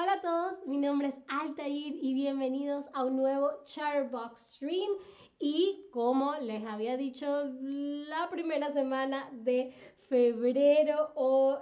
Hola 0.00 0.12
a 0.12 0.20
todos, 0.20 0.64
mi 0.64 0.76
nombre 0.76 1.08
es 1.08 1.18
Altair 1.26 1.96
y 2.00 2.14
bienvenidos 2.14 2.86
a 2.94 3.02
un 3.02 3.16
nuevo 3.16 3.50
Charbox 3.64 4.54
Stream. 4.54 4.92
Y 5.40 5.88
como 5.90 6.36
les 6.36 6.64
había 6.64 6.96
dicho 6.96 7.46
la 7.60 8.30
primera 8.30 8.70
semana 8.70 9.28
de 9.32 9.74
febrero 10.08 11.10
o, 11.16 11.58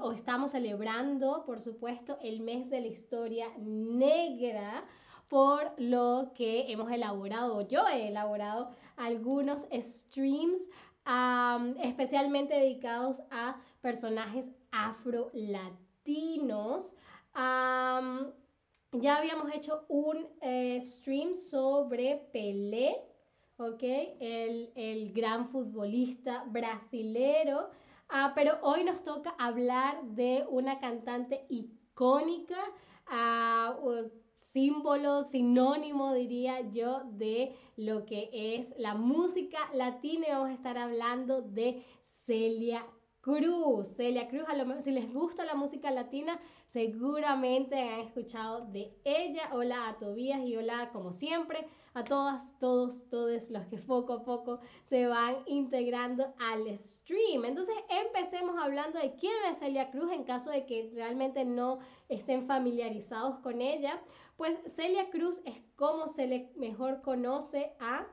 o 0.00 0.12
estamos 0.12 0.52
celebrando, 0.52 1.42
por 1.44 1.58
supuesto, 1.58 2.16
el 2.22 2.42
mes 2.42 2.70
de 2.70 2.80
la 2.80 2.86
historia 2.86 3.48
negra 3.58 4.84
por 5.26 5.72
lo 5.76 6.30
que 6.36 6.70
hemos 6.70 6.92
elaborado, 6.92 7.66
yo 7.66 7.88
he 7.88 8.06
elaborado 8.06 8.70
algunos 8.94 9.66
streams 9.72 10.60
especialmente 11.82 12.54
dedicados 12.54 13.20
a 13.32 13.56
personajes 13.80 14.48
afro-latinos. 14.70 16.94
Ya 17.34 19.16
habíamos 19.16 19.52
hecho 19.52 19.84
un 19.88 20.26
eh, 20.40 20.80
stream 20.80 21.34
sobre 21.34 22.28
Pelé, 22.32 22.96
¿ok? 23.56 23.82
El, 24.20 24.72
el 24.74 25.12
gran 25.12 25.48
futbolista 25.48 26.44
brasilero. 26.46 27.70
Ah, 28.08 28.32
pero 28.34 28.58
hoy 28.62 28.84
nos 28.84 29.02
toca 29.02 29.30
hablar 29.38 30.04
de 30.04 30.44
una 30.48 30.78
cantante 30.78 31.46
icónica, 31.48 32.58
ah, 33.06 33.76
símbolo, 34.38 35.24
sinónimo, 35.24 36.12
diría 36.12 36.60
yo, 36.70 37.02
de 37.12 37.56
lo 37.76 38.04
que 38.04 38.30
es 38.32 38.74
la 38.78 38.94
música 38.94 39.58
latina 39.72 40.26
y 40.28 40.30
vamos 40.30 40.50
a 40.50 40.54
estar 40.54 40.78
hablando 40.78 41.42
de 41.42 41.84
Celia 42.02 42.86
Cruz. 43.24 43.88
Celia 43.88 44.28
Cruz, 44.28 44.44
a 44.48 44.54
lo 44.54 44.66
mejor 44.66 44.82
si 44.82 44.90
les 44.90 45.10
gusta 45.10 45.46
la 45.46 45.54
música 45.54 45.90
latina, 45.90 46.38
seguramente 46.66 47.80
han 47.80 48.00
escuchado 48.00 48.66
de 48.66 48.94
ella. 49.02 49.48
Hola 49.52 49.88
a 49.88 49.96
Tobías 49.96 50.42
y 50.42 50.54
hola, 50.56 50.90
como 50.92 51.10
siempre, 51.10 51.66
a 51.94 52.04
todas, 52.04 52.58
todos, 52.58 53.08
todos 53.08 53.48
los 53.48 53.66
que 53.68 53.78
poco 53.78 54.12
a 54.12 54.24
poco 54.24 54.60
se 54.84 55.06
van 55.06 55.36
integrando 55.46 56.34
al 56.38 56.76
stream. 56.76 57.46
Entonces, 57.46 57.74
empecemos 57.88 58.56
hablando 58.60 58.98
de 58.98 59.14
quién 59.14 59.32
es 59.50 59.60
Celia 59.60 59.90
Cruz 59.90 60.12
en 60.12 60.24
caso 60.24 60.50
de 60.50 60.66
que 60.66 60.90
realmente 60.94 61.46
no 61.46 61.78
estén 62.10 62.46
familiarizados 62.46 63.38
con 63.38 63.62
ella. 63.62 64.02
Pues 64.36 64.54
Celia 64.66 65.08
Cruz 65.08 65.40
es 65.46 65.56
como 65.76 66.08
se 66.08 66.26
le 66.26 66.52
mejor 66.56 67.00
conoce 67.00 67.72
a 67.80 68.06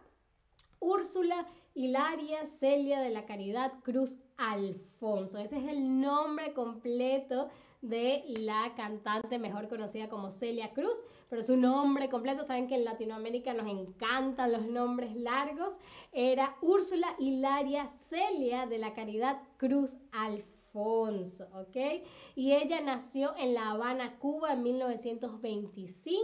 Úrsula 0.81 1.47
Hilaria 1.75 2.45
Celia 2.45 2.99
de 2.99 3.11
la 3.11 3.25
Caridad 3.25 3.71
Cruz 3.83 4.17
Alfonso. 4.35 5.37
Ese 5.37 5.57
es 5.59 5.67
el 5.67 6.01
nombre 6.01 6.53
completo 6.53 7.49
de 7.81 8.23
la 8.39 8.73
cantante 8.75 9.39
mejor 9.39 9.69
conocida 9.69 10.09
como 10.09 10.31
Celia 10.31 10.71
Cruz, 10.73 11.01
pero 11.29 11.43
su 11.43 11.55
nombre 11.55 12.09
completo, 12.09 12.43
saben 12.43 12.67
que 12.67 12.75
en 12.75 12.83
Latinoamérica 12.83 13.53
nos 13.53 13.67
encantan 13.67 14.51
los 14.51 14.65
nombres 14.65 15.15
largos, 15.15 15.77
era 16.11 16.55
Úrsula 16.61 17.15
Hilaria 17.19 17.87
Celia 17.87 18.65
de 18.65 18.77
la 18.79 18.93
Caridad 18.93 19.41
Cruz 19.57 19.97
Alfonso. 20.11 20.60
Alfonso, 20.73 21.47
¿ok? 21.53 22.03
Y 22.35 22.53
ella 22.53 22.81
nació 22.81 23.35
en 23.37 23.53
La 23.53 23.71
Habana, 23.71 24.17
Cuba, 24.19 24.53
en 24.53 24.63
1925 24.63 26.21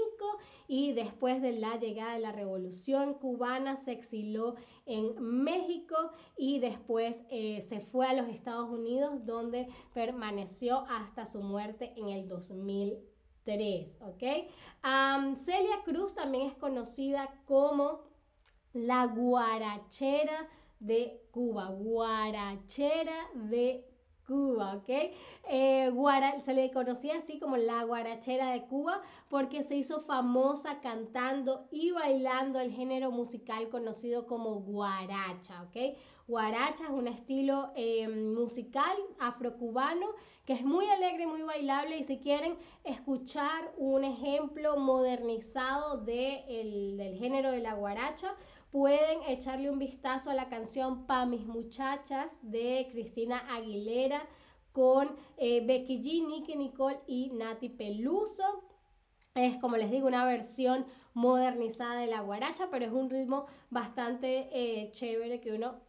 y 0.68 0.94
después 0.94 1.42
de 1.42 1.58
la 1.58 1.78
llegada 1.78 2.14
de 2.14 2.20
la 2.20 2.32
Revolución 2.32 3.16
cubana 3.16 3.76
se 3.76 3.92
exiló 3.92 4.56
en 4.86 5.22
México 5.22 5.96
y 6.38 6.60
después 6.60 7.24
eh, 7.30 7.62
se 7.62 7.82
fue 7.82 8.08
a 8.08 8.14
los 8.14 8.28
Estados 8.28 8.70
Unidos 8.70 9.26
donde 9.26 9.68
permaneció 9.94 10.86
hasta 10.90 11.26
su 11.26 11.42
muerte 11.42 11.94
en 11.98 12.10
el 12.10 12.28
2003, 12.28 14.00
¿ok? 14.02 14.24
Celia 15.36 15.84
Cruz 15.84 16.14
también 16.14 16.48
es 16.48 16.56
conocida 16.56 17.42
como 17.46 18.08
la 18.74 19.08
guarachera 19.08 20.48
de 20.80 21.22
Cuba, 21.32 21.70
guarachera 21.70 23.28
de 23.34 23.87
Cuba, 24.28 24.76
¿ok? 24.76 24.90
Eh, 25.50 25.92
se 26.42 26.54
le 26.54 26.72
conocía 26.72 27.18
así 27.18 27.40
como 27.40 27.56
la 27.56 27.84
guarachera 27.84 28.52
de 28.52 28.64
Cuba 28.64 29.02
porque 29.30 29.64
se 29.64 29.76
hizo 29.76 30.02
famosa 30.02 30.82
cantando 30.82 31.68
y 31.72 31.92
bailando 31.92 32.60
el 32.60 32.74
género 32.74 33.10
musical 33.10 33.70
conocido 33.70 34.28
como 34.28 34.60
guaracha, 34.60 35.64
¿ok? 35.64 35.98
Guaracha 36.28 36.84
es 36.84 36.90
un 36.90 37.08
estilo 37.08 37.72
eh, 37.76 38.10
musical 38.10 38.98
afrocubano 39.18 40.08
que 40.46 40.54
es 40.54 40.64
muy 40.64 40.88
alegre, 40.88 41.26
muy 41.26 41.42
bailable 41.42 41.98
y 41.98 42.04
si 42.04 42.20
quieren 42.20 42.58
escuchar 42.84 43.74
un 43.78 44.04
ejemplo 44.04 44.78
modernizado 44.78 45.98
del 45.98 47.16
género 47.18 47.52
de 47.52 47.60
la 47.60 47.74
guaracha, 47.74 48.34
pueden 48.72 49.24
echarle 49.28 49.70
un 49.70 49.80
vistazo 49.80 50.30
a 50.30 50.34
la 50.34 50.50
canción 50.50 51.06
Pa' 51.06 51.26
mis 51.26 51.46
muchachas 51.46 52.40
de 52.42 52.88
Cristina 52.92 53.44
Aguilera 53.56 54.28
con 54.72 55.16
eh, 55.38 55.66
Becky 55.66 56.04
G, 56.04 56.28
Nicky 56.28 56.56
Nicole 56.56 57.00
y 57.08 57.32
Nati 57.32 57.70
Peluso. 57.70 58.64
Es 59.34 59.58
como 59.58 59.78
les 59.78 59.92
digo 59.92 60.08
una 60.08 60.26
versión 60.26 60.86
modernizada 61.14 62.00
de 62.00 62.08
la 62.08 62.22
guaracha, 62.22 62.70
pero 62.70 62.86
es 62.86 62.92
un 62.92 63.10
ritmo 63.10 63.48
bastante 63.70 64.50
eh, 64.52 64.92
chévere 64.92 65.40
que 65.40 65.54
uno 65.54 65.80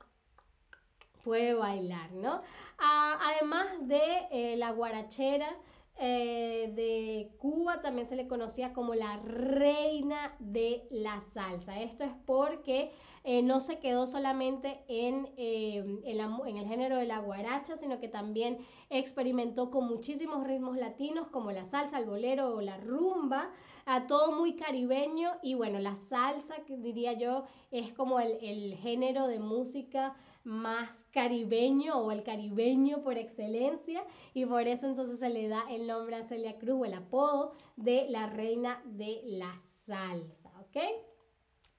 puede 1.22 1.52
bailar, 1.54 2.12
¿no? 2.12 2.40
Ah, 2.78 3.18
además 3.22 3.66
de 3.82 4.00
eh, 4.30 4.56
la 4.56 4.70
guarachera, 4.70 5.54
eh, 6.00 6.72
de 6.76 7.36
Cuba 7.38 7.82
también 7.82 8.06
se 8.06 8.14
le 8.14 8.28
conocía 8.28 8.72
como 8.72 8.94
la 8.94 9.16
reina 9.16 10.36
de 10.38 10.86
la 10.90 11.20
salsa. 11.20 11.80
Esto 11.80 12.04
es 12.04 12.12
porque 12.24 12.92
eh, 13.24 13.42
no 13.42 13.60
se 13.60 13.80
quedó 13.80 14.06
solamente 14.06 14.84
en, 14.86 15.28
eh, 15.36 15.84
en, 16.04 16.56
el 16.56 16.66
género 16.66 16.96
de 16.96 17.06
la 17.06 17.18
guaracha, 17.18 17.76
sino 17.76 17.98
que 17.98 18.06
también 18.06 18.58
experimentó 18.90 19.72
con 19.72 19.88
muchísimos 19.88 20.46
ritmos 20.46 20.76
latinos 20.76 21.26
como 21.28 21.50
la 21.50 21.64
salsa, 21.64 21.98
el 21.98 22.06
bolero 22.06 22.54
o 22.54 22.60
la 22.60 22.76
rumba, 22.76 23.50
a 23.84 24.06
todo 24.06 24.32
muy 24.32 24.54
caribeño 24.54 25.32
y 25.42 25.54
bueno, 25.54 25.80
la 25.80 25.96
salsa, 25.96 26.54
diría 26.68 27.14
yo, 27.14 27.44
es 27.72 27.92
como 27.92 28.20
el, 28.20 28.38
el 28.40 28.76
género 28.76 29.26
de 29.26 29.40
música 29.40 30.14
más 30.48 31.04
caribeño 31.12 31.98
o 31.98 32.10
el 32.10 32.22
caribeño 32.22 33.02
por 33.02 33.18
excelencia 33.18 34.02
y 34.32 34.46
por 34.46 34.66
eso 34.66 34.86
entonces 34.86 35.20
se 35.20 35.28
le 35.28 35.46
da 35.46 35.62
el 35.68 35.86
nombre 35.86 36.16
a 36.16 36.22
Celia 36.22 36.58
Cruz 36.58 36.80
o 36.80 36.84
el 36.86 36.94
apodo 36.94 37.52
de 37.76 38.06
la 38.08 38.26
reina 38.26 38.82
de 38.86 39.20
la 39.24 39.56
salsa, 39.58 40.50
¿ok? 40.60 40.78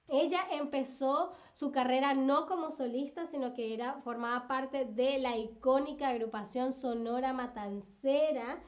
Ella 0.07 0.41
empezó 0.51 1.31
su 1.53 1.71
carrera 1.71 2.13
no 2.13 2.45
como 2.45 2.69
solista, 2.69 3.25
sino 3.25 3.53
que 3.53 3.73
era, 3.73 4.01
formaba 4.01 4.47
parte 4.47 4.85
de 4.85 5.17
la 5.17 5.35
icónica 5.35 6.09
agrupación 6.09 6.71
Sonora 6.71 7.33
Matancera, 7.33 8.61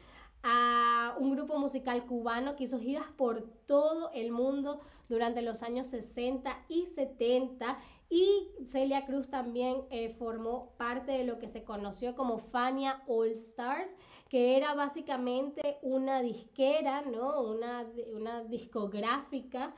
a 0.44 1.16
un 1.19 1.35
grupo 1.35 1.59
musical 1.59 2.06
cubano 2.06 2.56
que 2.56 2.63
hizo 2.63 2.79
giras 2.79 3.06
por 3.16 3.44
todo 3.68 4.09
el 4.13 4.31
mundo 4.31 4.79
durante 5.07 5.44
los 5.44 5.62
años 5.62 5.88
60 5.88 6.66
y 6.68 6.88
70 6.88 7.78
y 8.12 8.50
Celia 8.66 9.06
Cruz 9.06 9.30
también 9.30 9.86
eh, 9.90 10.10
formó 10.10 10.74
parte 10.78 11.14
de 11.14 11.24
lo 11.24 11.40
que 11.40 11.48
se 11.48 11.64
conoció 11.64 12.14
como 12.14 12.40
Fania 12.40 13.02
All 13.08 13.30
Stars, 13.30 13.96
que 14.28 14.58
era 14.58 14.76
básicamente 14.76 15.78
una 15.82 16.22
disquera, 16.22 17.04
¿no? 17.04 17.42
una, 17.42 17.88
una 18.14 18.44
discográfica 18.44 19.74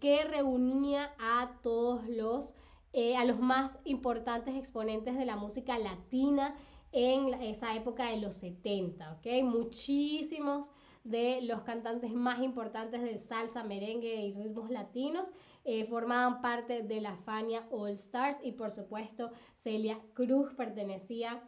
que 0.00 0.24
reunía 0.24 1.12
a 1.18 1.58
todos 1.60 2.08
los, 2.08 2.54
eh, 2.92 3.16
a 3.16 3.24
los 3.24 3.40
más 3.40 3.78
importantes 3.84 4.56
exponentes 4.56 5.18
de 5.18 5.26
la 5.26 5.36
música 5.36 5.76
latina 5.76 6.54
en 6.92 7.34
esa 7.42 7.74
época 7.74 8.06
de 8.06 8.18
los 8.18 8.36
70, 8.36 9.12
¿ok? 9.12 9.44
Muchísimos 9.44 10.70
de 11.04 11.40
los 11.42 11.60
cantantes 11.60 12.12
más 12.12 12.42
importantes 12.42 13.02
del 13.02 13.18
salsa, 13.18 13.64
merengue 13.64 14.14
y 14.22 14.32
ritmos 14.32 14.70
latinos 14.70 15.32
eh, 15.64 15.86
formaban 15.86 16.40
parte 16.40 16.82
de 16.82 17.00
la 17.00 17.16
Fania 17.16 17.66
All 17.70 17.90
Stars 17.90 18.38
y 18.42 18.52
por 18.52 18.70
supuesto 18.70 19.30
Celia 19.56 20.00
Cruz 20.14 20.54
pertenecía 20.54 21.42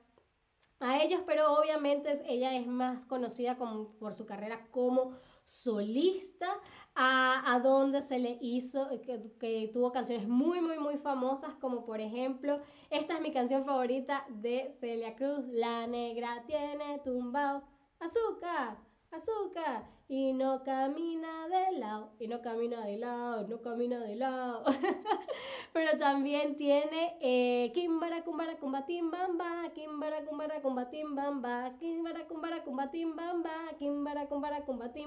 a 0.80 1.00
ellos, 1.00 1.20
pero 1.26 1.52
obviamente 1.54 2.12
ella 2.26 2.56
es 2.56 2.66
más 2.66 3.04
conocida 3.06 3.56
como, 3.56 3.92
por 3.98 4.14
su 4.14 4.26
carrera 4.26 4.66
como 4.70 5.12
solista, 5.44 6.46
a, 6.94 7.54
a 7.54 7.60
donde 7.60 8.02
se 8.02 8.18
le 8.18 8.36
hizo, 8.40 8.88
que, 9.02 9.32
que, 9.38 9.70
tuvo 9.72 9.92
canciones 9.92 10.28
muy, 10.28 10.60
muy, 10.60 10.78
muy 10.78 10.98
famosas, 10.98 11.54
como 11.54 11.84
por 11.84 12.00
ejemplo, 12.00 12.60
esta 12.90 13.14
es 13.14 13.20
mi 13.20 13.32
canción 13.32 13.64
favorita 13.64 14.26
de 14.28 14.74
Celia 14.78 15.14
Cruz, 15.14 15.46
La 15.48 15.86
negra 15.86 16.44
tiene 16.46 17.00
tumbao 17.04 17.62
azúcar, 17.98 18.78
azúcar, 19.10 19.88
y 20.12 20.34
no 20.34 20.62
camina 20.62 21.48
de 21.48 21.78
lado, 21.78 22.10
y 22.20 22.28
no 22.28 22.42
camina 22.42 22.84
de 22.84 22.98
lado, 22.98 23.48
no 23.48 23.62
camina 23.62 23.98
de 23.98 24.14
lado. 24.14 24.62
Pero 25.72 25.98
también 25.98 26.58
tiene 26.58 27.16
eh, 27.22 27.72
Kimbara 27.72 28.22
Kumbara 28.22 28.58
Kumbatim 28.58 29.10
Bamba, 29.10 29.70
Kimbara 29.74 30.22
Kumbara 30.26 30.60
Kumbatim 30.60 31.14
Bamba, 31.14 31.72
Kimbara 31.78 32.28
Kumbara 32.28 32.62
Kumbatim 32.62 33.16
Bamba, 33.16 33.50
Kimbara 33.78 34.26
Kumbara 34.26 34.62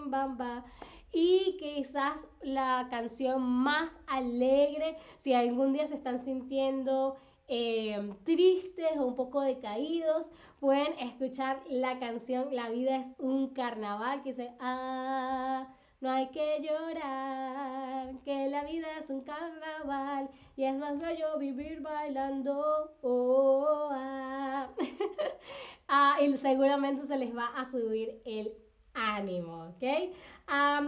Bamba. 0.08 0.66
Y 1.14 1.58
quizás 1.60 2.28
la 2.42 2.88
canción 2.90 3.44
más 3.44 4.00
alegre, 4.08 4.98
si 5.18 5.36
algún 5.36 5.74
día 5.74 5.86
se 5.86 5.94
están 5.94 6.20
sintiendo 6.20 7.18
eh, 7.48 8.14
tristes 8.24 8.98
o 8.98 9.06
un 9.06 9.16
poco 9.16 9.42
decaídos, 9.42 10.30
pueden 10.60 10.98
escuchar 11.00 11.62
la 11.68 12.00
canción 12.00 12.48
La 12.52 12.70
vida 12.70 12.98
es 12.98 13.14
un 13.20 13.50
carnaval 13.50 14.24
que 14.24 14.30
dice, 14.30 14.54
ah, 14.60 15.68
no 16.02 16.10
hay 16.10 16.30
que 16.30 16.62
llorar, 16.62 18.16
que 18.24 18.50
la 18.50 18.64
vida 18.64 18.88
es 19.00 19.10
un 19.10 19.22
carnaval 19.22 20.30
y 20.56 20.66
es 20.66 20.76
más 20.76 21.00
bello 21.00 21.38
vivir 21.38 21.82
bailando. 21.82 22.96
Oh, 23.02 23.90
ah. 23.92 24.70
ah, 25.88 26.18
y 26.22 26.36
seguramente 26.38 27.06
se 27.06 27.18
les 27.18 27.36
va 27.36 27.48
a 27.48 27.66
subir 27.66 28.22
el 28.26 28.54
ánimo, 28.94 29.76
¿ok? 29.76 29.84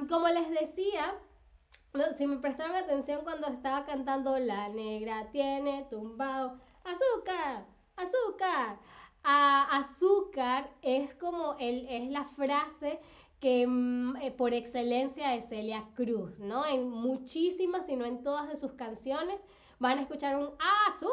como 0.08 0.28
les 0.30 0.50
decía, 0.50 1.16
si 2.16 2.28
me 2.28 2.38
prestaron 2.38 2.76
atención 2.76 3.22
cuando 3.24 3.48
estaba 3.48 3.86
cantando 3.86 4.38
La 4.40 4.70
negra 4.70 5.30
tiene 5.32 5.88
tumbao, 5.90 6.60
azúcar, 6.84 7.66
azúcar. 7.96 8.80
azúcar 9.24 10.70
es 10.82 11.16
como 11.16 11.56
el, 11.60 11.88
es 11.90 12.10
la 12.10 12.26
frase 12.26 13.00
que 13.40 13.68
mm, 13.68 14.18
eh, 14.18 14.32
por 14.32 14.54
excelencia 14.54 15.36
es 15.36 15.50
Celia 15.50 15.90
Cruz, 15.96 16.40
¿no? 16.40 16.66
En 16.66 16.90
muchísimas, 16.90 17.86
si 17.86 17.96
no 17.96 18.06
en 18.06 18.24
todas 18.24 18.48
de 18.48 18.56
sus 18.56 18.74
canciones, 18.74 19.46
van 19.80 20.00
a 20.00 20.02
escuchar 20.02 20.38
un 20.38 20.50
azúcar, 20.88 21.10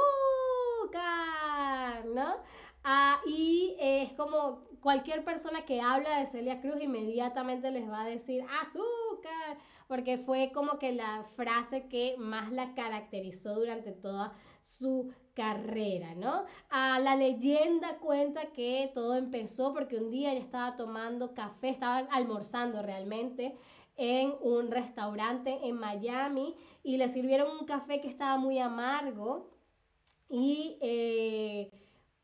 ¿no? 2.06 2.36
Ah, 2.84 3.20
y 3.26 3.76
es 3.80 4.12
como 4.12 4.64
cualquier 4.80 5.24
persona 5.24 5.64
que 5.64 5.80
habla 5.80 6.18
de 6.18 6.26
Celia 6.26 6.60
Cruz 6.60 6.82
inmediatamente 6.82 7.70
les 7.70 7.88
va 7.88 8.02
a 8.02 8.06
decir 8.06 8.44
azúcar, 8.60 9.56
porque 9.88 10.18
fue 10.18 10.52
como 10.52 10.78
que 10.78 10.92
la 10.92 11.24
frase 11.34 11.88
que 11.88 12.16
más 12.18 12.52
la 12.52 12.74
caracterizó 12.74 13.54
durante 13.54 13.92
toda 13.92 14.34
su 14.60 15.14
carrera, 15.32 16.14
¿no? 16.14 16.44
A 16.68 17.00
la 17.00 17.16
leyenda 17.16 17.96
cuenta 18.00 18.52
que 18.52 18.90
todo 18.92 19.14
empezó 19.16 19.72
porque 19.72 19.96
un 19.96 20.10
día 20.10 20.32
ella 20.32 20.40
estaba 20.40 20.76
tomando 20.76 21.34
café, 21.34 21.70
estaba 21.70 21.98
almorzando 22.10 22.82
realmente 22.82 23.56
en 23.96 24.34
un 24.42 24.70
restaurante 24.70 25.58
en 25.62 25.76
Miami 25.76 26.54
y 26.82 26.98
le 26.98 27.08
sirvieron 27.08 27.56
un 27.58 27.64
café 27.64 28.02
que 28.02 28.08
estaba 28.08 28.36
muy 28.36 28.58
amargo 28.58 29.48
y 30.28 30.78
eh, 30.82 31.70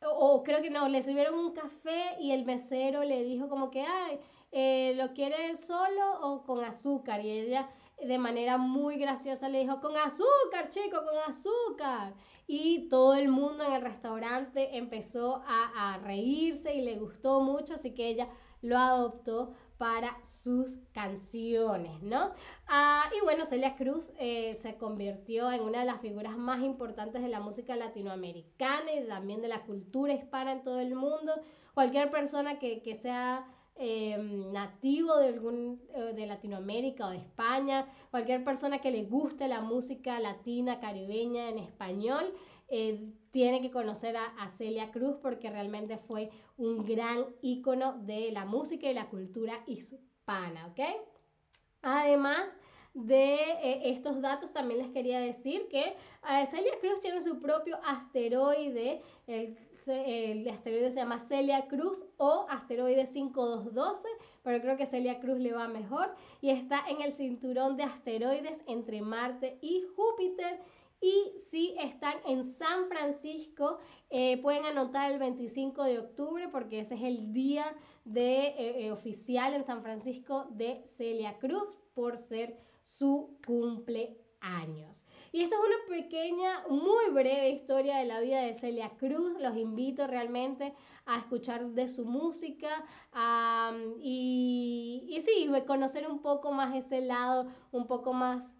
o 0.03 0.43
creo 0.43 0.61
que 0.61 0.69
no, 0.69 0.87
le 0.87 1.01
sirvieron 1.01 1.35
un 1.35 1.53
café 1.53 2.15
y 2.19 2.31
el 2.31 2.45
mesero 2.45 3.03
le 3.03 3.23
dijo 3.23 3.47
como 3.47 3.69
que, 3.69 3.81
ay, 3.81 4.19
eh, 4.51 4.93
¿lo 4.95 5.13
quiere 5.13 5.55
solo 5.55 6.21
o 6.21 6.43
con 6.43 6.63
azúcar? 6.63 7.23
Y 7.23 7.29
ella 7.29 7.69
de 8.03 8.17
manera 8.17 8.57
muy 8.57 8.97
graciosa 8.97 9.47
le 9.47 9.59
dijo, 9.59 9.79
con 9.79 9.95
azúcar, 9.95 10.69
chico, 10.69 10.97
con 11.05 11.17
azúcar. 11.31 12.13
Y 12.47 12.89
todo 12.89 13.13
el 13.13 13.29
mundo 13.29 13.63
en 13.63 13.73
el 13.73 13.81
restaurante 13.81 14.77
empezó 14.77 15.43
a, 15.45 15.93
a 15.93 15.97
reírse 15.99 16.73
y 16.73 16.81
le 16.81 16.97
gustó 16.97 17.41
mucho, 17.41 17.75
así 17.75 17.93
que 17.93 18.07
ella 18.07 18.27
lo 18.61 18.77
adoptó 18.77 19.53
para 19.81 20.23
sus 20.23 20.77
canciones, 20.93 22.03
¿no? 22.03 22.33
Ah, 22.67 23.09
y 23.19 23.23
bueno, 23.23 23.45
Celia 23.45 23.75
Cruz 23.75 24.13
eh, 24.19 24.53
se 24.53 24.77
convirtió 24.77 25.51
en 25.51 25.61
una 25.61 25.79
de 25.79 25.85
las 25.85 26.01
figuras 26.01 26.37
más 26.37 26.61
importantes 26.61 27.23
de 27.23 27.29
la 27.29 27.39
música 27.39 27.75
latinoamericana 27.75 28.93
y 28.93 29.07
también 29.07 29.41
de 29.41 29.47
la 29.47 29.63
cultura 29.63 30.13
hispana 30.13 30.51
en 30.51 30.63
todo 30.63 30.79
el 30.79 30.93
mundo. 30.93 31.33
Cualquier 31.73 32.11
persona 32.11 32.59
que, 32.59 32.83
que 32.83 32.93
sea 32.93 33.47
em, 33.75 34.51
nativo 34.51 35.17
de, 35.17 35.29
algún, 35.29 35.81
eh, 35.95 36.13
de 36.13 36.27
Latinoamérica 36.27 37.07
o 37.07 37.09
de 37.09 37.17
España, 37.17 37.87
cualquier 38.11 38.43
persona 38.43 38.81
que 38.81 38.91
le 38.91 39.05
guste 39.05 39.47
la 39.47 39.61
música 39.61 40.19
latina, 40.19 40.79
caribeña 40.79 41.49
en 41.49 41.57
español, 41.57 42.35
eh, 42.67 43.15
tiene 43.31 43.61
que 43.61 43.71
conocer 43.71 44.17
a, 44.17 44.47
Celia 44.49 44.91
Cruz 44.91 45.15
porque 45.21 45.49
realmente 45.49 45.97
fue 45.97 46.29
un 46.57 46.85
gran 46.85 47.25
ícono 47.41 47.93
de 47.93 48.31
la 48.31 48.45
música 48.45 48.89
y 48.89 48.93
la 48.93 49.09
cultura 49.09 49.63
hispana, 49.65 50.67
¿ok? 50.67 50.79
Además 51.81 52.49
de 52.93 53.35
eh, 53.35 53.91
estos 53.91 54.21
datos, 54.21 54.51
también 54.51 54.81
les 54.81 54.91
quería 54.91 55.21
decir 55.21 55.69
que 55.69 55.81
eh, 55.81 56.45
Celia 56.45 56.77
Cruz 56.81 56.99
tiene 56.99 57.21
su 57.21 57.39
propio 57.39 57.79
asteroide, 57.85 59.01
el, 59.27 59.57
el, 59.87 60.49
asteroide 60.49 60.91
se 60.91 60.99
llama 60.99 61.19
Celia 61.19 61.67
Cruz 61.67 62.05
o 62.17 62.45
asteroide 62.49 63.07
5212, 63.07 64.07
pero 64.43 64.61
creo 64.61 64.75
que 64.75 64.85
Celia 64.85 65.21
Cruz 65.21 65.39
le 65.39 65.53
va 65.53 65.69
mejor 65.69 66.13
y 66.41 66.49
está 66.49 66.83
en 66.89 67.01
el 67.01 67.13
cinturón 67.13 67.77
de 67.77 67.83
asteroides 67.83 68.61
entre 68.67 69.01
Marte 69.01 69.57
y 69.61 69.83
Júpiter 69.95 70.59
y 71.01 71.33
si 71.39 71.73
están 71.79 72.13
en 72.27 72.43
San 72.43 72.87
Francisco, 72.87 73.79
eh, 74.11 74.39
pueden 74.39 74.65
anotar 74.65 75.11
el 75.11 75.17
25 75.17 75.83
de 75.83 75.97
octubre 75.97 76.47
porque 76.49 76.79
ese 76.79 76.93
es 76.93 77.01
el 77.01 77.33
día 77.33 77.65
de, 78.05 78.49
eh, 78.49 78.85
eh, 78.85 78.91
oficial 78.91 79.55
en 79.55 79.63
San 79.63 79.81
Francisco 79.81 80.47
de 80.51 80.83
Celia 80.85 81.39
Cruz 81.39 81.63
por 81.95 82.17
ser 82.17 82.55
su 82.83 83.35
cumpleaños. 83.45 85.05
Y 85.31 85.41
esta 85.41 85.55
es 85.55 85.61
una 85.61 85.97
pequeña, 85.97 86.67
muy 86.69 87.09
breve 87.11 87.49
historia 87.49 87.97
de 87.97 88.05
la 88.05 88.19
vida 88.19 88.41
de 88.41 88.53
Celia 88.53 88.91
Cruz. 88.97 89.39
Los 89.39 89.57
invito 89.57 90.05
realmente 90.05 90.73
a 91.05 91.17
escuchar 91.17 91.69
de 91.71 91.87
su 91.87 92.05
música 92.05 92.85
y, 93.99 95.05
y 95.07 95.21
sí, 95.21 95.49
conocer 95.65 96.09
un 96.09 96.21
poco 96.21 96.51
más 96.51 96.75
ese 96.75 97.01
lado, 97.01 97.47
un 97.71 97.87
poco 97.87 98.13
más 98.13 98.55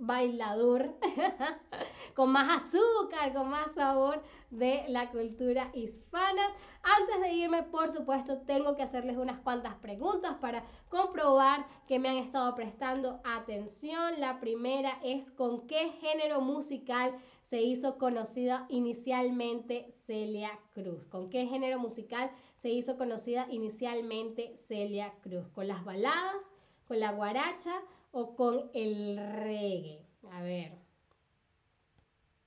bailador, 0.00 0.96
con 2.14 2.32
más 2.32 2.62
azúcar, 2.62 3.32
con 3.32 3.50
más 3.50 3.74
sabor 3.74 4.22
de 4.50 4.84
la 4.88 5.10
cultura 5.10 5.70
hispana. 5.74 6.42
Antes 6.82 7.20
de 7.20 7.32
irme, 7.34 7.62
por 7.62 7.90
supuesto, 7.90 8.38
tengo 8.38 8.74
que 8.74 8.82
hacerles 8.82 9.18
unas 9.18 9.38
cuantas 9.40 9.74
preguntas 9.74 10.36
para 10.40 10.64
comprobar 10.88 11.66
que 11.86 11.98
me 11.98 12.08
han 12.08 12.16
estado 12.16 12.54
prestando 12.54 13.20
atención. 13.24 14.18
La 14.18 14.40
primera 14.40 14.98
es 15.04 15.30
con 15.30 15.66
qué 15.66 15.90
género 16.00 16.40
musical 16.40 17.14
se 17.42 17.60
hizo 17.60 17.98
conocida 17.98 18.66
inicialmente 18.70 19.90
Celia 19.90 20.58
Cruz. 20.72 21.04
¿Con 21.10 21.28
qué 21.28 21.46
género 21.46 21.78
musical 21.78 22.30
se 22.56 22.70
hizo 22.70 22.96
conocida 22.96 23.46
inicialmente 23.50 24.56
Celia 24.56 25.12
Cruz? 25.20 25.48
¿Con 25.48 25.68
las 25.68 25.84
baladas? 25.84 26.50
¿Con 26.88 26.98
la 26.98 27.12
guaracha? 27.12 27.82
O 28.12 28.36
con 28.36 28.70
el 28.74 29.16
reggae? 29.16 30.06
A 30.32 30.42
ver. 30.42 30.78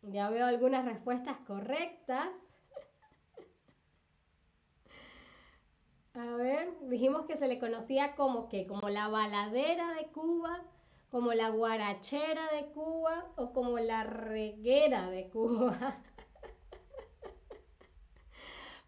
Ya 0.01 0.29
veo 0.29 0.46
algunas 0.46 0.86
respuestas 0.86 1.38
correctas. 1.48 2.29
A 6.13 6.25
ver, 6.36 6.70
dijimos 6.89 7.25
que 7.25 7.38
se 7.38 7.48
le 7.48 7.60
conocía 7.60 8.15
como 8.15 8.50
que, 8.50 8.67
como 8.67 8.89
la 8.89 9.08
baladera 9.08 9.93
de 9.93 10.08
Cuba, 10.08 10.62
como 11.10 11.34
la 11.34 11.50
guarachera 11.50 12.51
de 12.51 12.65
Cuba 12.72 13.32
o 13.36 13.53
como 13.53 13.79
la 13.79 14.03
reguera 14.03 15.10
de 15.10 15.29
Cuba. 15.29 16.01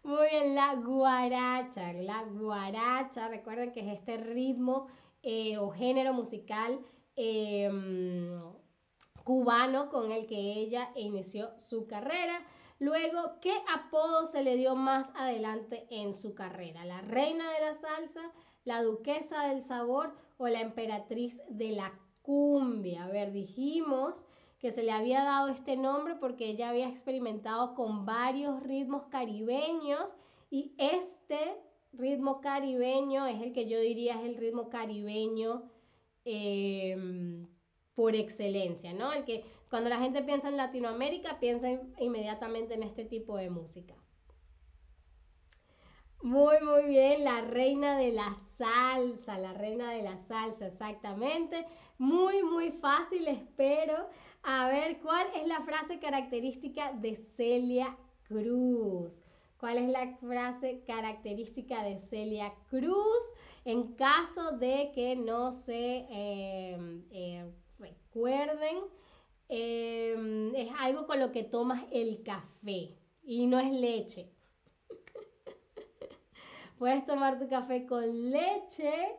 Muy 0.02 0.28
bien, 0.30 0.54
la 0.54 0.74
guaracha, 0.74 1.92
la 1.94 2.22
guaracha, 2.24 3.28
recuerden 3.28 3.72
que 3.72 3.80
es 3.80 3.88
este 3.88 4.18
ritmo 4.18 4.88
eh, 5.28 5.58
o 5.58 5.70
género 5.70 6.12
musical 6.12 6.78
em, 7.16 8.40
cubano 9.24 9.88
con 9.88 10.12
el 10.12 10.24
que 10.28 10.36
ella 10.36 10.92
inició 10.94 11.50
su 11.58 11.88
carrera. 11.88 12.46
Luego, 12.78 13.40
¿qué 13.40 13.52
apodo 13.74 14.24
se 14.24 14.44
le 14.44 14.54
dio 14.54 14.76
más 14.76 15.10
adelante 15.16 15.88
en 15.90 16.14
su 16.14 16.36
carrera? 16.36 16.84
¿La 16.84 17.00
reina 17.00 17.50
de 17.50 17.60
la 17.60 17.74
salsa, 17.74 18.20
la 18.62 18.84
duquesa 18.84 19.48
del 19.48 19.62
sabor 19.62 20.14
o 20.36 20.46
la 20.46 20.60
emperatriz 20.60 21.42
de 21.48 21.72
la 21.72 21.92
cumbia? 22.22 23.06
A 23.06 23.08
ver, 23.08 23.32
dijimos 23.32 24.26
que 24.60 24.70
se 24.70 24.84
le 24.84 24.92
había 24.92 25.24
dado 25.24 25.48
este 25.48 25.76
nombre 25.76 26.14
porque 26.14 26.50
ella 26.50 26.68
había 26.68 26.88
experimentado 26.88 27.74
con 27.74 28.06
varios 28.06 28.62
ritmos 28.62 29.06
caribeños 29.06 30.14
y 30.50 30.76
este 30.78 31.65
ritmo 31.98 32.40
caribeño 32.40 33.26
es 33.26 33.40
el 33.42 33.52
que 33.52 33.68
yo 33.68 33.80
diría 33.80 34.20
es 34.20 34.28
el 34.28 34.36
ritmo 34.36 34.68
caribeño 34.68 35.70
em, 36.24 37.46
por 37.94 38.14
excelencia, 38.14 38.92
¿no? 38.92 39.12
El 39.12 39.24
que 39.24 39.44
cuando 39.70 39.88
la 39.88 39.98
gente 39.98 40.22
piensa 40.22 40.48
en 40.48 40.56
Latinoamérica, 40.56 41.40
piensa 41.40 41.68
inmediatamente 41.98 42.74
en 42.74 42.82
este 42.82 43.04
tipo 43.04 43.36
de 43.36 43.50
música. 43.50 43.94
Muy, 46.22 46.60
muy 46.60 46.86
bien, 46.86 47.24
la 47.24 47.42
reina 47.42 47.96
de 47.96 48.10
la 48.10 48.34
salsa, 48.56 49.38
la 49.38 49.52
reina 49.52 49.92
de 49.92 50.02
la 50.02 50.16
salsa, 50.16 50.66
exactamente. 50.66 51.66
Muy, 51.98 52.42
muy 52.42 52.72
fácil, 52.72 53.28
espero. 53.28 54.08
A 54.42 54.68
ver, 54.68 55.00
¿cuál 55.00 55.26
es 55.36 55.46
la 55.46 55.60
frase 55.62 55.98
característica 55.98 56.92
de 56.92 57.16
Celia 57.16 57.96
Cruz? 58.24 59.22
¿Cuál 59.58 59.78
es 59.78 59.88
la 59.88 60.16
frase 60.18 60.82
característica 60.86 61.82
de 61.82 61.98
Celia 61.98 62.52
Cruz 62.68 63.24
en 63.64 63.94
caso 63.94 64.52
de 64.52 64.92
que 64.94 65.16
no 65.16 65.50
se 65.50 66.06
em, 66.10 67.04
eh, 67.10 67.50
recuerden? 67.78 68.76
Em, 69.48 70.54
es 70.54 70.70
algo 70.78 71.06
con 71.06 71.20
lo 71.20 71.32
que 71.32 71.42
tomas 71.42 71.84
el 71.90 72.22
café 72.22 72.98
y 73.24 73.46
no 73.46 73.58
es 73.58 73.72
leche. 73.72 74.30
Puedes 76.78 77.06
tomar 77.06 77.38
tu 77.38 77.48
café 77.48 77.86
con 77.86 78.30
leche 78.30 79.16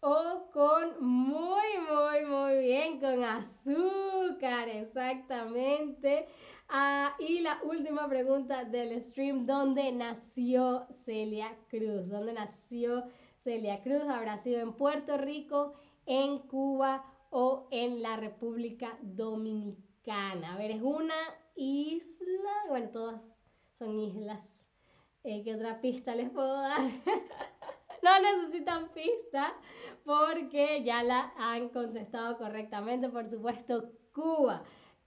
o 0.00 0.48
con 0.52 1.04
muy, 1.04 1.78
muy, 1.88 2.24
muy 2.24 2.58
bien, 2.60 3.00
con 3.00 3.24
azúcar, 3.24 4.68
exactamente. 4.68 6.28
Ah, 6.74 7.14
y 7.18 7.40
la 7.40 7.60
última 7.64 8.08
pregunta 8.08 8.64
del 8.64 8.98
stream, 9.02 9.44
¿dónde 9.44 9.92
nació 9.92 10.86
Celia 11.04 11.54
Cruz? 11.68 12.08
¿Dónde 12.08 12.32
nació 12.32 13.04
Celia 13.36 13.82
Cruz? 13.82 14.04
¿Habrá 14.08 14.38
sido 14.38 14.62
en 14.62 14.72
Puerto 14.72 15.18
Rico, 15.18 15.74
en 16.06 16.38
Cuba 16.38 17.04
o 17.28 17.68
en 17.70 18.00
la 18.00 18.16
República 18.16 18.96
Dominicana? 19.02 20.54
A 20.54 20.56
ver, 20.56 20.70
es 20.70 20.80
una 20.80 21.14
isla, 21.56 22.52
bueno, 22.70 22.88
todas 22.90 23.30
son 23.74 24.00
islas. 24.00 24.42
Eh, 25.24 25.44
¿Qué 25.44 25.54
otra 25.54 25.78
pista 25.82 26.14
les 26.14 26.30
puedo 26.30 26.54
dar? 26.54 26.80
no 28.02 28.20
necesitan 28.22 28.88
pista 28.94 29.52
porque 30.06 30.82
ya 30.84 31.02
la 31.02 31.34
han 31.36 31.68
contestado 31.68 32.38
correctamente, 32.38 33.10
por 33.10 33.26
supuesto, 33.26 33.90
Cuba. 34.14 34.62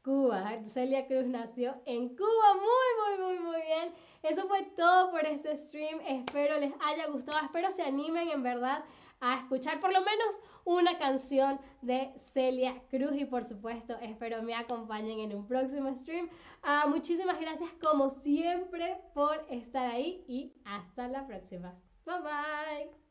Cuba. 0.05 0.59
Celia 0.67 1.07
Cruz 1.07 1.25
nació 1.25 1.81
en 1.85 2.15
Cuba. 2.15 2.53
Muy, 2.53 3.17
muy, 3.17 3.25
muy, 3.25 3.39
muy 3.39 3.62
bien. 3.62 3.91
Eso 4.21 4.47
fue 4.47 4.62
todo 4.77 5.09
por 5.09 5.25
este 5.25 5.55
stream. 5.55 6.00
Espero 6.05 6.59
les 6.59 6.74
haya 6.79 7.07
gustado. 7.07 7.39
Espero 7.43 7.71
se 7.71 7.81
animen 7.81 8.29
en 8.29 8.43
verdad 8.43 8.85
a 9.19 9.38
escuchar 9.38 9.79
por 9.79 9.91
lo 9.91 10.01
menos 10.01 10.39
una 10.63 11.00
canción 11.00 11.59
de 11.81 12.13
Celia 12.17 12.83
Cruz 12.91 13.15
y 13.15 13.25
por 13.25 13.43
supuesto 13.43 13.97
espero 14.01 14.43
me 14.43 14.53
acompañen 14.53 15.19
en 15.19 15.35
un 15.35 15.47
próximo 15.47 15.95
stream. 15.97 16.29
Ah, 16.62 16.85
muchísimas 16.88 17.39
gracias 17.39 17.71
como 17.81 18.12
siempre 18.12 19.01
por 19.15 19.43
estar 19.50 19.89
ahí 19.89 20.24
y 20.27 20.53
hasta 20.65 21.07
la 21.07 21.25
próxima. 21.25 21.74
Bye 22.05 22.19
bye. 22.21 23.04